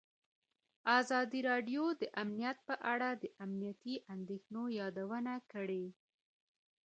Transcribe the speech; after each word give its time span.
ازادي 0.99 1.39
راډیو 1.49 1.83
د 2.01 2.03
امنیت 2.23 2.57
په 2.67 2.75
اړه 2.91 3.09
د 3.13 3.23
امنیتي 3.45 3.95
اندېښنو 4.13 4.63
یادونه 4.79 5.33
کړې. 5.51 5.85